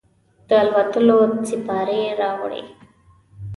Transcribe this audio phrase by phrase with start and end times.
[0.47, 2.63] د الوتلوسیپارې راوړي